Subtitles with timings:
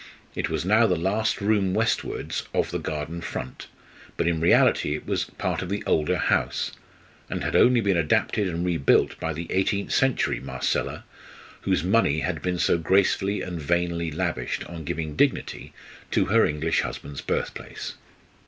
[0.33, 3.67] It was now the last room westwards of the garden front,
[4.17, 6.71] but in reality it was part of the older house,
[7.29, 11.03] and had been only adapted and re built by that eighteenth century Marcella
[11.65, 15.71] whose money had been so gracefully and vainly lavished on giving dignity
[16.09, 17.93] to her English husband's birthplace.